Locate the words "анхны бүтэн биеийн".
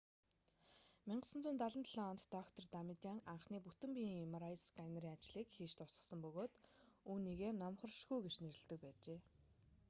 3.33-4.31